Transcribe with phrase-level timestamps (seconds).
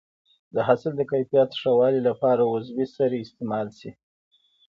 [0.55, 3.91] د حاصل د کیفیت ښه والي لپاره عضوي سرې استعمال شي.